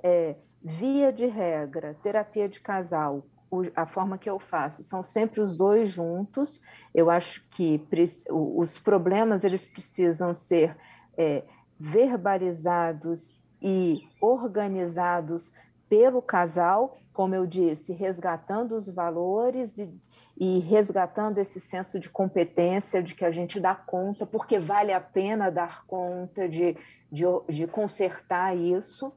é, 0.00 0.36
via 0.62 1.12
de 1.12 1.26
regra, 1.26 1.96
terapia 2.04 2.48
de 2.48 2.60
casal, 2.60 3.24
o, 3.50 3.62
a 3.74 3.84
forma 3.84 4.16
que 4.16 4.30
eu 4.30 4.38
faço 4.38 4.84
são 4.84 5.02
sempre 5.02 5.40
os 5.40 5.56
dois 5.56 5.88
juntos. 5.88 6.62
Eu 6.94 7.10
acho 7.10 7.44
que 7.50 7.84
os 8.30 8.78
problemas 8.78 9.42
eles 9.42 9.64
precisam 9.64 10.32
ser 10.32 10.76
é, 11.18 11.42
verbalizados 11.78 13.36
e 13.60 14.08
organizados 14.20 15.52
pelo 15.88 16.22
casal, 16.22 16.98
como 17.12 17.34
eu 17.34 17.44
disse, 17.44 17.92
resgatando 17.92 18.76
os 18.76 18.88
valores 18.88 19.76
e 19.76 19.92
e 20.40 20.58
resgatando 20.58 21.36
esse 21.36 21.60
senso 21.60 22.00
de 22.00 22.08
competência, 22.08 23.02
de 23.02 23.14
que 23.14 23.26
a 23.26 23.30
gente 23.30 23.60
dá 23.60 23.74
conta, 23.74 24.24
porque 24.24 24.58
vale 24.58 24.90
a 24.90 24.98
pena 24.98 25.50
dar 25.50 25.84
conta 25.84 26.48
de, 26.48 26.74
de, 27.12 27.24
de 27.46 27.66
consertar 27.66 28.56
isso. 28.56 29.12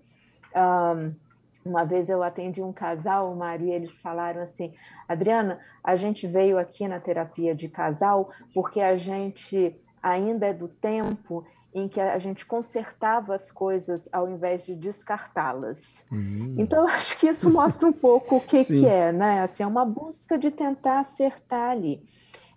Um, 0.54 1.16
uma 1.64 1.86
vez 1.86 2.10
eu 2.10 2.22
atendi 2.22 2.62
um 2.62 2.74
casal, 2.74 3.34
Mário, 3.36 3.68
e 3.68 3.72
eles 3.72 3.94
falaram 4.00 4.42
assim: 4.42 4.74
Adriana, 5.08 5.62
a 5.82 5.96
gente 5.96 6.28
veio 6.28 6.60
aqui 6.60 6.90
na 6.90 7.00
terapia 7.00 7.56
de 7.56 7.70
casal 7.70 8.30
porque 8.54 8.82
a 8.82 8.98
gente 8.98 9.74
ainda 10.02 10.48
é 10.48 10.54
do 10.54 10.68
tempo 10.68 11.48
em 11.74 11.88
que 11.88 12.00
a 12.00 12.20
gente 12.20 12.46
consertava 12.46 13.34
as 13.34 13.52
coisas 13.52 14.08
ao 14.12 14.30
invés 14.30 14.66
de 14.66 14.76
descartá-las. 14.76 16.06
Uhum. 16.12 16.56
Então, 16.58 16.88
acho 16.88 17.18
que 17.18 17.28
isso 17.28 17.50
mostra 17.50 17.88
um 17.88 17.94
pouco 17.94 18.38
o 18.38 18.42
que, 18.42 18.64
que 18.66 18.86
é, 18.86 19.12
né? 19.12 19.42
Assim, 19.42 19.64
é 19.64 19.68
uma 19.68 19.86
busca 19.86 20.38
de 20.38 20.52
tentar 20.52 21.00
acertar 21.00 21.72
ali. 21.72 22.08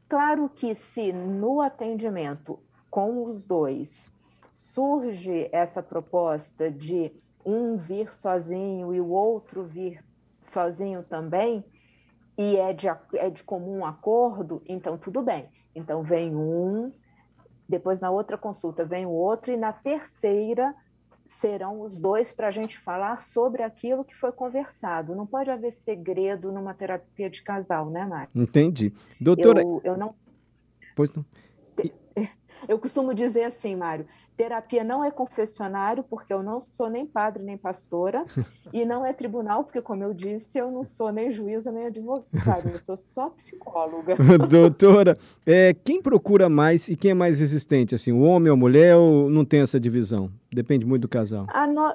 Claro 0.09 0.49
que 0.49 0.75
se 0.75 1.13
no 1.13 1.61
atendimento 1.61 2.59
com 2.91 3.25
os 3.25 3.45
dois 3.45 4.11
surge 4.53 5.49
essa 5.51 5.83
proposta 5.83 6.71
de 6.71 7.13
um 7.45 7.77
vir 7.77 8.13
sozinho 8.13 8.95
e 8.95 9.01
o 9.01 9.09
outro 9.09 9.65
vir 9.65 10.05
sozinho 10.43 11.03
também, 11.03 11.65
e 12.39 12.57
é 12.57 12.73
de, 12.73 12.87
é 13.15 13.31
de 13.31 13.43
comum 13.43 13.85
acordo, 13.85 14.63
então 14.67 14.99
tudo 14.99 15.23
bem. 15.23 15.49
Então 15.75 16.03
vem 16.03 16.35
um 16.35 16.93
depois 17.69 18.01
na 18.01 18.11
outra 18.11 18.39
consulta 18.39 18.85
vem 18.85 19.07
o 19.07 19.11
outro, 19.11 19.53
e 19.53 19.57
na 19.57 19.73
terceira 19.73 20.75
serão 21.27 21.81
os 21.81 21.99
dois 21.99 22.33
para 22.33 22.49
a 22.49 22.51
gente 22.51 22.79
falar 22.79 23.21
sobre 23.21 23.63
aquilo 23.63 24.05
que 24.05 24.15
foi 24.15 24.31
conversado. 24.31 25.15
Não 25.15 25.27
pode 25.27 25.51
haver 25.51 25.75
segredo 25.85 26.53
numa 26.53 26.73
terapia 26.73 27.29
de 27.29 27.43
casal, 27.43 27.91
né, 27.91 28.05
Mari? 28.07 28.31
Entendi. 28.35 28.93
Doutora. 29.21 29.61
Eu, 29.61 29.81
eu 29.85 29.97
não. 29.97 30.15
Pois 30.95 31.13
não. 31.13 31.25
Eu 32.69 32.79
costumo 32.79 33.15
dizer 33.15 33.45
assim, 33.45 33.77
Mário, 33.77 34.07
terapia 34.37 34.85
não 34.85 35.03
é 35.03 35.11
confessionário, 35.11 36.05
porque 36.05 36.33
eu 36.33 36.43
não 36.43 36.61
sou 36.61 36.91
nem 36.91 37.07
padre 37.07 37.43
nem 37.43 37.57
pastora, 37.57 38.25
e 38.73 38.85
não 38.85 39.05
é 39.05 39.13
tribunal, 39.13 39.65
porque, 39.65 39.81
como 39.81 40.05
eu 40.05 40.13
disse, 40.13 40.59
eu 40.59 40.71
não 40.71 40.85
sou 40.85 41.11
nem 41.11 41.33
juíza 41.33 41.73
nem 41.73 41.87
advogada, 41.87 42.69
eu 42.69 42.81
sou 42.81 42.97
só 42.97 43.31
psicóloga. 43.31 44.17
Doutora, 44.49 45.17
é, 45.45 45.75
quem 45.75 46.03
procura 46.03 46.49
mais 46.49 46.89
e 46.89 46.97
quem 46.97 47.13
é 47.13 47.15
mais 47.15 47.41
resistente? 47.41 47.95
Assim, 47.95 48.13
o 48.13 48.21
homem 48.21 48.51
ou 48.51 48.55
a 48.55 48.59
mulher, 48.59 48.97
ou 48.97 49.31
não 49.31 49.45
tem 49.45 49.61
essa 49.61 49.81
divisão? 49.81 50.31
Depende 50.53 50.85
muito 50.85 51.03
do 51.03 51.09
casal. 51.09 51.47
A 51.49 51.67
no... 51.67 51.95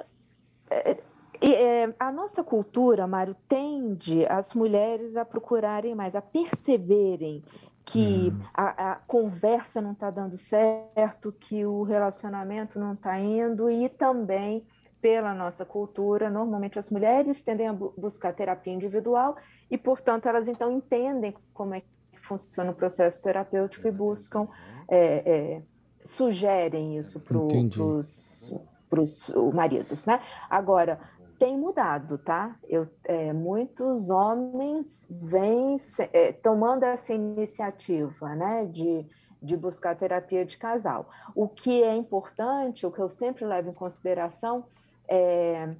É, 0.70 0.96
é, 1.44 1.92
a 1.98 2.12
nossa 2.12 2.44
cultura, 2.44 3.04
Mário, 3.04 3.34
tende 3.48 4.24
as 4.26 4.54
mulheres 4.54 5.16
a 5.16 5.24
procurarem 5.24 5.92
mais, 5.92 6.14
a 6.14 6.22
perceberem 6.22 7.42
que 7.84 8.32
hum. 8.32 8.40
a, 8.54 8.92
a, 8.92 8.94
conversa 8.96 9.80
não 9.80 9.92
está 9.92 10.10
dando 10.10 10.36
certo, 10.38 11.32
que 11.32 11.64
o 11.64 11.82
relacionamento 11.82 12.78
não 12.78 12.94
está 12.94 13.18
indo, 13.18 13.70
e 13.70 13.88
também 13.88 14.64
pela 15.00 15.34
nossa 15.34 15.64
cultura, 15.64 16.30
normalmente 16.30 16.78
as 16.78 16.88
mulheres 16.88 17.42
tendem 17.42 17.66
a 17.66 17.72
bu 17.72 17.92
buscar 17.98 18.32
terapia 18.32 18.72
individual 18.72 19.36
e, 19.68 19.76
portanto, 19.76 20.26
elas 20.26 20.46
então 20.46 20.70
entendem 20.70 21.34
como 21.52 21.74
é 21.74 21.80
que 21.80 22.20
funciona 22.20 22.70
o 22.70 22.74
processo 22.74 23.20
terapêutico 23.20 23.88
e 23.88 23.90
buscam, 23.90 24.46
é, 24.88 24.98
é, 24.98 25.62
sugerem 26.04 26.98
isso 26.98 27.18
para 27.18 29.00
os 29.00 29.34
maridos, 29.52 30.06
né? 30.06 30.20
Agora, 30.48 31.00
tem 31.42 31.58
mudado, 31.58 32.18
tá? 32.18 32.56
Eu, 32.68 32.88
é, 33.02 33.32
muitos 33.32 34.08
homens 34.10 35.04
vêm 35.10 35.74
é, 36.12 36.30
tomando 36.30 36.84
essa 36.84 37.12
iniciativa, 37.12 38.32
né, 38.36 38.64
de, 38.66 39.04
de 39.42 39.56
buscar 39.56 39.96
terapia 39.96 40.44
de 40.44 40.56
casal. 40.56 41.10
O 41.34 41.48
que 41.48 41.82
é 41.82 41.96
importante, 41.96 42.86
o 42.86 42.92
que 42.92 43.00
eu 43.00 43.10
sempre 43.10 43.44
levo 43.44 43.70
em 43.70 43.74
consideração 43.74 44.66
é 45.08 45.74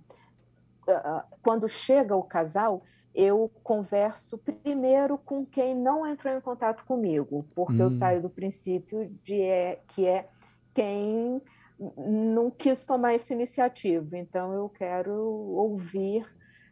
quando 1.41 1.69
chega 1.69 2.17
o 2.17 2.25
casal, 2.25 2.83
eu 3.15 3.49
converso 3.63 4.37
primeiro 4.39 5.17
com 5.17 5.47
quem 5.47 5.77
não 5.77 6.05
entrou 6.05 6.37
em 6.37 6.41
contato 6.41 6.85
comigo, 6.85 7.47
porque 7.55 7.81
hum. 7.81 7.85
eu 7.85 7.91
saio 7.93 8.21
do 8.21 8.29
princípio 8.29 9.09
de 9.23 9.41
é, 9.41 9.81
que 9.87 10.09
é 10.09 10.29
quem 10.75 11.41
não 11.97 12.51
quis 12.51 12.85
tomar 12.85 13.15
essa 13.15 13.33
iniciativa. 13.33 14.17
Então, 14.17 14.53
eu 14.53 14.69
quero 14.69 15.13
ouvir 15.13 16.27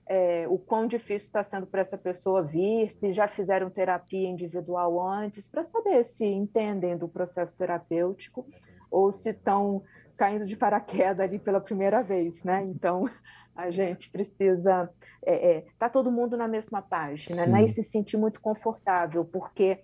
é, 0.06 0.46
o 0.48 0.58
quão 0.58 0.86
difícil 0.86 1.26
está 1.26 1.42
sendo 1.42 1.66
para 1.66 1.80
essa 1.80 1.96
pessoa 1.96 2.42
vir, 2.42 2.90
se 2.90 3.12
já 3.12 3.28
fizeram 3.28 3.70
terapia 3.70 4.28
individual 4.28 5.00
antes, 5.00 5.48
para 5.48 5.62
saber 5.62 6.04
se 6.04 6.24
entendem 6.24 6.96
do 6.96 7.08
processo 7.08 7.56
terapêutico 7.56 8.46
ou 8.90 9.12
se 9.12 9.30
estão 9.30 9.82
caindo 10.16 10.44
de 10.44 10.56
paraquedas 10.56 11.20
ali 11.20 11.38
pela 11.38 11.60
primeira 11.60 12.02
vez, 12.02 12.42
né? 12.44 12.62
Então, 12.64 13.08
a 13.54 13.70
gente 13.70 14.10
precisa 14.10 14.90
é, 15.24 15.50
é, 15.50 15.64
tá 15.78 15.88
todo 15.88 16.10
mundo 16.10 16.36
na 16.36 16.48
mesma 16.48 16.80
página, 16.80 17.46
né? 17.46 17.64
E 17.64 17.68
se 17.68 17.82
sentir 17.82 18.16
muito 18.16 18.40
confortável, 18.40 19.24
porque 19.24 19.80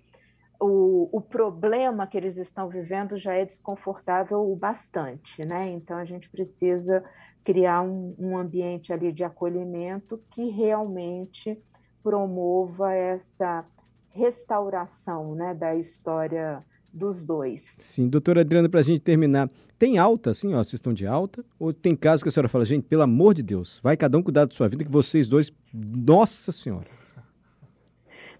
o, 0.60 1.08
o 1.12 1.20
problema 1.20 2.06
que 2.06 2.16
eles 2.16 2.36
estão 2.36 2.68
vivendo 2.68 3.16
já 3.16 3.34
é 3.34 3.44
desconfortável 3.44 4.50
o 4.50 4.56
bastante, 4.56 5.44
né? 5.44 5.70
Então 5.70 5.96
a 5.96 6.04
gente 6.04 6.28
precisa 6.28 7.04
criar 7.44 7.82
um, 7.82 8.14
um 8.18 8.36
ambiente 8.36 8.92
ali 8.92 9.12
de 9.12 9.22
acolhimento 9.22 10.20
que 10.30 10.48
realmente 10.48 11.58
promova 12.02 12.92
essa 12.92 13.64
restauração 14.10 15.34
né, 15.34 15.54
da 15.54 15.76
história 15.76 16.64
dos 16.92 17.24
dois. 17.24 17.60
Sim, 17.62 18.08
doutora 18.08 18.40
Adriana, 18.40 18.68
para 18.68 18.80
a 18.80 18.82
gente 18.82 19.00
terminar, 19.00 19.50
tem 19.78 19.98
alta, 19.98 20.30
assim, 20.30 20.54
ó, 20.54 20.58
vocês 20.58 20.74
estão 20.74 20.94
de 20.94 21.06
alta? 21.06 21.44
Ou 21.58 21.72
tem 21.72 21.94
casos 21.94 22.22
que 22.22 22.28
a 22.28 22.32
senhora 22.32 22.48
fala, 22.48 22.64
gente, 22.64 22.84
pelo 22.84 23.02
amor 23.02 23.34
de 23.34 23.42
Deus, 23.42 23.78
vai 23.82 23.96
cada 23.96 24.16
um 24.16 24.22
cuidar 24.22 24.46
da 24.46 24.54
sua 24.54 24.68
vida, 24.68 24.84
que 24.84 24.90
vocês 24.90 25.28
dois, 25.28 25.52
nossa 25.72 26.50
senhora. 26.50 26.95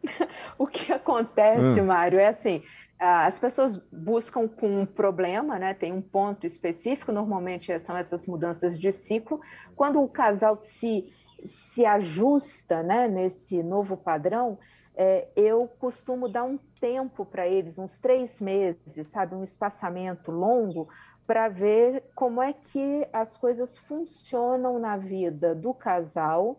o 0.59 0.67
que 0.67 0.93
acontece, 0.93 1.81
ah. 1.81 1.83
Mário, 1.83 2.19
é 2.19 2.29
assim, 2.29 2.63
as 2.99 3.39
pessoas 3.39 3.77
buscam 3.93 4.49
com 4.49 4.83
um 4.83 4.87
problema, 4.87 5.59
né? 5.59 5.75
Tem 5.75 5.93
um 5.93 6.01
ponto 6.01 6.47
específico, 6.47 7.13
normalmente 7.13 7.79
são 7.81 7.97
essas 7.97 8.27
mudanças 8.27 8.79
de 8.79 8.91
ciclo. 8.93 9.41
Quando 9.75 10.03
o 10.03 10.09
casal 10.09 10.57
se, 10.57 11.13
se 11.43 11.85
ajusta 11.85 12.83
né, 12.83 13.07
nesse 13.07 13.63
novo 13.63 13.97
padrão, 13.97 14.59
é, 14.97 15.29
eu 15.37 15.69
costumo 15.79 16.27
dar 16.27 16.45
um 16.45 16.59
tempo 16.81 17.25
para 17.27 17.47
eles, 17.47 17.79
uns 17.79 18.01
três 18.01 18.41
meses, 18.41 19.07
sabe, 19.09 19.35
um 19.35 19.45
espaçamento 19.45 20.31
longo, 20.31 20.89
para 21.27 21.49
ver 21.49 22.03
como 22.15 22.41
é 22.41 22.55
que 22.55 23.07
as 23.13 23.37
coisas 23.37 23.77
funcionam 23.77 24.79
na 24.79 24.97
vida 24.97 25.55
do 25.55 25.75
casal, 25.75 26.59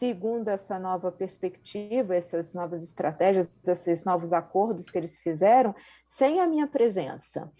segundo 0.00 0.48
essa 0.48 0.78
nova 0.78 1.12
perspectiva, 1.12 2.16
essas 2.16 2.54
novas 2.54 2.82
estratégias, 2.82 3.50
esses 3.68 4.02
novos 4.02 4.32
acordos 4.32 4.90
que 4.90 4.96
eles 4.96 5.14
fizeram, 5.14 5.74
sem 6.06 6.40
a 6.40 6.46
minha 6.46 6.66
presença. 6.66 7.52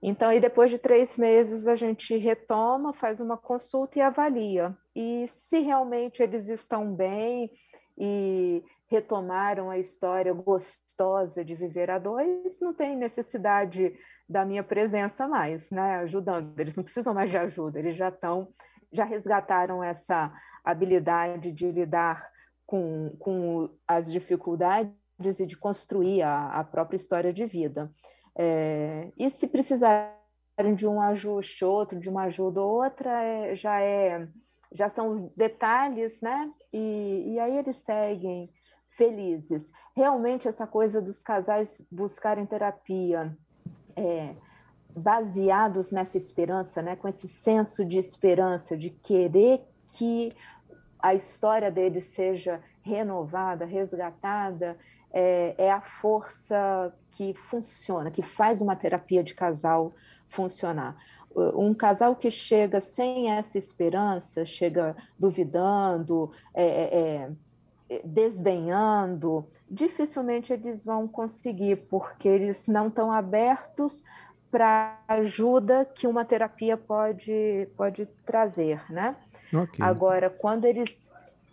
Então, 0.00 0.28
aí 0.28 0.38
depois 0.38 0.70
de 0.70 0.78
três 0.78 1.16
meses, 1.16 1.66
a 1.66 1.74
gente 1.74 2.16
retoma, 2.16 2.92
faz 2.94 3.18
uma 3.18 3.36
consulta 3.36 3.98
e 3.98 4.02
avalia. 4.02 4.72
E 4.94 5.26
se 5.26 5.58
realmente 5.58 6.22
eles 6.22 6.48
estão 6.48 6.94
bem 6.94 7.50
e 7.98 8.62
retomaram 8.88 9.68
a 9.68 9.76
história 9.76 10.32
gostosa 10.32 11.44
de 11.44 11.56
viver 11.56 11.90
a 11.90 11.98
dois, 11.98 12.60
não 12.60 12.72
tem 12.72 12.96
necessidade 12.96 13.92
da 14.28 14.44
minha 14.44 14.62
presença 14.62 15.26
mais, 15.26 15.68
né? 15.72 15.96
Ajudando. 15.96 16.56
Eles 16.58 16.76
não 16.76 16.84
precisam 16.84 17.12
mais 17.12 17.30
de 17.30 17.36
ajuda, 17.36 17.80
eles 17.80 17.96
já 17.96 18.10
estão, 18.10 18.48
já 18.92 19.04
resgataram 19.04 19.82
essa 19.82 20.32
habilidade 20.64 21.52
de 21.52 21.70
lidar 21.70 22.30
com, 22.66 23.14
com 23.18 23.70
as 23.86 24.10
dificuldades 24.10 24.94
e 25.40 25.46
de 25.46 25.56
construir 25.56 26.22
a, 26.22 26.48
a 26.48 26.64
própria 26.64 26.96
história 26.96 27.32
de 27.32 27.46
vida. 27.46 27.92
É, 28.36 29.10
e 29.18 29.28
se 29.30 29.46
precisarem 29.46 30.74
de 30.74 30.86
um 30.86 31.00
ajuste 31.00 31.64
outro, 31.64 32.00
de 32.00 32.08
uma 32.08 32.24
ajuda 32.24 32.60
ou 32.60 32.82
outra, 32.84 33.22
é, 33.22 33.54
já 33.54 33.80
é 33.80 34.28
já 34.72 34.88
são 34.88 35.08
os 35.08 35.20
detalhes, 35.34 36.20
né? 36.20 36.48
E, 36.72 37.32
e 37.32 37.40
aí 37.40 37.58
eles 37.58 37.76
seguem 37.76 38.48
felizes. 38.96 39.72
Realmente, 39.96 40.46
essa 40.46 40.66
coisa 40.66 41.00
dos 41.00 41.22
casais 41.22 41.80
buscarem 41.90 42.46
terapia, 42.46 43.36
é, 43.96 44.34
baseados 44.96 45.90
nessa 45.90 46.16
esperança, 46.16 46.82
né, 46.82 46.96
com 46.96 47.08
esse 47.08 47.28
senso 47.28 47.84
de 47.84 47.98
esperança, 47.98 48.76
de 48.76 48.90
querer 48.90 49.64
que 49.92 50.34
a 50.98 51.14
história 51.14 51.70
deles 51.70 52.04
seja 52.12 52.60
renovada, 52.82 53.64
resgatada, 53.64 54.76
é, 55.12 55.54
é, 55.58 55.70
a 55.70 55.80
força 55.80 56.94
que 57.12 57.34
funciona, 57.34 58.10
que 58.10 58.22
faz 58.22 58.60
uma 58.60 58.76
terapia 58.76 59.22
de 59.22 59.34
casal 59.34 59.92
funcionar. 60.28 60.96
Um 61.34 61.74
casal 61.74 62.16
que 62.16 62.30
chega 62.30 62.80
sem 62.80 63.30
essa 63.30 63.56
esperança, 63.56 64.44
chega 64.44 64.96
duvidando, 65.18 66.30
é, 66.54 66.64
é, 66.64 67.30
é 67.88 68.02
desdenhando, 68.04 69.46
dificilmente 69.68 70.52
eles 70.52 70.84
vão 70.84 71.06
conseguir, 71.06 71.76
porque 71.88 72.28
eles 72.28 72.66
não 72.66 72.88
estão 72.88 73.12
abertos 73.12 74.04
para 74.50 74.98
ajuda 75.06 75.84
que 75.84 76.06
uma 76.06 76.24
terapia 76.24 76.76
pode, 76.76 77.68
pode 77.76 78.06
trazer, 78.26 78.82
né? 78.90 79.16
Okay. 79.52 79.84
Agora, 79.84 80.30
quando 80.30 80.64
eles, 80.64 80.96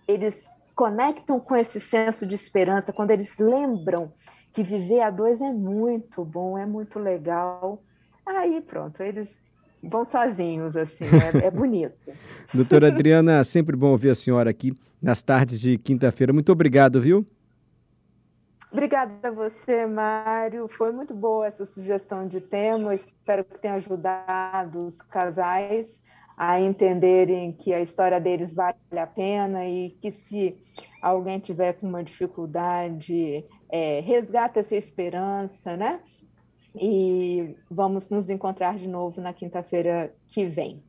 eles 0.08 0.50
conectam 0.76 1.40
com 1.40 1.56
esse 1.56 1.80
senso 1.80 2.26
de 2.26 2.36
esperança, 2.36 2.94
quando 2.94 3.12
eles 3.12 3.38
lembram 3.38 4.12
que 4.54 4.64
viver 4.64 5.02
a 5.02 5.10
dois 5.10 5.42
é 5.42 5.52
muito 5.52 6.24
bom, 6.24 6.58
é 6.58 6.66
muito 6.66 7.00
legal, 7.00 7.82
aí 8.26 8.62
pronto, 8.62 9.02
eles 9.02 9.40
vão 9.84 10.04
sozinhos, 10.04 10.76
assim, 10.76 11.06
é, 11.06 11.48
é 11.48 11.52
bonito. 11.52 12.12
Doutora 12.54 12.88
Adriana, 12.88 13.44
sempre 13.44 13.76
bom 13.76 13.92
ouvir 13.92 14.10
a 14.10 14.16
senhora 14.16 14.50
aqui 14.50 14.74
nas 15.02 15.22
tardes 15.22 15.60
de 15.60 15.78
quinta-feira. 15.78 16.34
Muito 16.34 16.52
obrigado, 16.52 17.00
viu? 17.00 17.26
Obrigada 18.72 19.30
a 19.30 19.32
você, 19.32 19.86
Mário. 19.86 20.68
Foi 20.78 20.92
muito 20.92 21.14
boa 21.14 21.48
essa 21.48 21.66
sugestão 21.66 22.28
de 22.28 22.42
tema. 22.42 22.94
espero 22.94 23.44
que 23.46 23.58
tenha 23.60 23.76
ajudado 23.76 24.86
os 24.86 24.98
casais 25.02 25.88
a 26.38 26.62
entenderem 26.62 27.52
que 27.52 27.74
a 27.74 27.82
história 27.82 28.20
deles 28.22 28.54
vale 28.54 28.78
a 28.92 29.08
pena 29.08 29.66
e 29.68 29.90
que 30.00 30.12
se 30.12 30.56
alguém 31.02 31.40
tiver 31.40 31.74
com 31.74 31.88
uma 31.88 32.04
dificuldade, 32.04 33.44
é, 33.68 34.02
resgata 34.02 34.60
essa 34.60 34.76
esperança, 34.76 35.76
né? 35.76 36.00
E 36.76 37.56
vamos 37.72 38.08
nos 38.10 38.30
encontrar 38.30 38.78
de 38.78 38.88
novo 38.88 39.20
na 39.20 39.34
quinta-feira 39.34 40.14
que 40.28 40.46
vem. 40.46 40.84